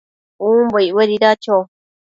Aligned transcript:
umbo 0.47 0.77
icbuedida 0.85 1.29
cho? 1.43 1.57